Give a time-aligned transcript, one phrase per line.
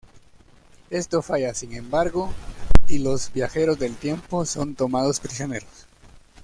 [0.89, 2.33] Esto falla, sin embargo,
[2.87, 5.85] y los viajeros del tiempo son tomados prisioneros.